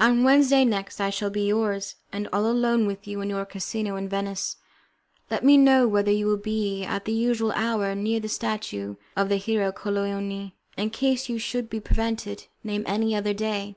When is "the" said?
7.04-7.12, 8.18-8.30, 9.28-9.36